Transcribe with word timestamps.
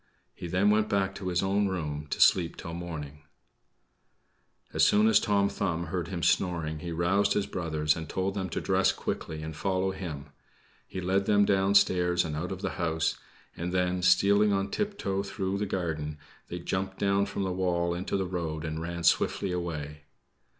He 0.33 0.47
then 0.47 0.71
went 0.71 0.89
back 0.89 1.13
to 1.13 1.27
his 1.27 1.43
own 1.43 1.67
room 1.67 2.07
to 2.09 2.19
sleep 2.19 2.55
till 2.57 2.73
morning. 2.73 3.21
As 4.73 4.83
soon 4.83 5.07
as 5.07 5.19
Tom 5.19 5.47
Thumb 5.47 5.85
heard 5.93 6.07
him 6.07 6.23
snoring, 6.23 6.79
he 6.79 6.91
roused 6.91 7.33
his 7.33 7.45
brothers, 7.45 7.95
and 7.95 8.09
told 8.09 8.33
them 8.33 8.49
to 8.49 8.59
dress 8.61 8.91
quickly 8.91 9.43
and 9.43 9.55
follow 9.55 9.91
him. 9.91 10.29
He 10.87 11.01
led 11.01 11.27
them 11.27 11.45
downstairs 11.45 12.25
and 12.25 12.35
out 12.35 12.51
of 12.51 12.63
the 12.63 12.71
house; 12.81 13.17
and 13.55 13.71
then, 13.71 14.01
stealing 14.01 14.51
on 14.51 14.71
tiptoe 14.71 15.21
through 15.21 15.59
the 15.59 15.67
garden, 15.67 16.17
they 16.47 16.57
jumped 16.57 16.97
down 16.97 17.27
from 17.27 17.43
the 17.43 17.51
wall 17.53 17.93
into 17.93 18.17
the 18.17 18.25
road 18.25 18.65
and 18.65 18.81
ran 18.81 19.03
swiftly 19.03 19.51
away. 19.51 20.05